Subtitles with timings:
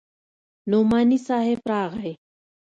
[0.69, 2.17] نعماني صاحب راغى.